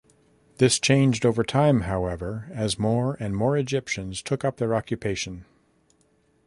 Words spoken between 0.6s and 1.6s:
changed over